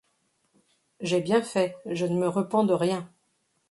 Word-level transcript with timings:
J’ai 1.01 1.21
bien 1.21 1.43
fait, 1.43 1.77
je 1.85 2.07
ne 2.07 2.17
me 2.17 2.27
repens 2.27 2.63
de 2.63 2.73
rien. 2.73 3.07